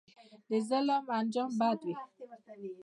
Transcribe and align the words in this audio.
د 0.49 0.51
ظلم 0.69 1.05
انجام 1.17 1.51
بد 1.59 1.79
وي 1.87 1.95